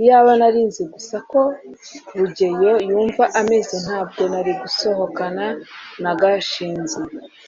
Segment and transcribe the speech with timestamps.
[0.00, 1.40] iyaba nari nzi gusa uko
[2.18, 5.44] rugeyo yumva ameze, ntabwo nari gusohokana
[6.02, 7.00] na gashinzi